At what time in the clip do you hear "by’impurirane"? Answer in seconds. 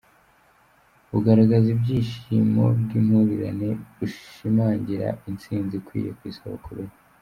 2.79-3.69